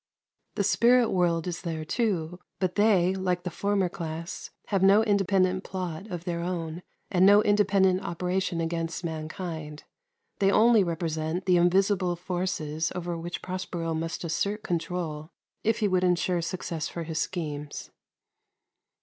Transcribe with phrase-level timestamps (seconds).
[0.55, 5.63] The spirit world is there too, but they, like the former class, have no independent
[5.63, 6.81] plot of their own,
[7.11, 9.83] and no independent operation against mankind;
[10.39, 15.29] they only represent the invisible forces over which Prospero must assert control
[15.63, 17.91] if he would insure success for his schemes.